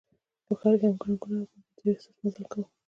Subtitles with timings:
[0.45, 2.67] په ښار کې هم ګڼه ګوڼه وه او موږ ډېر سست مزل کاوه.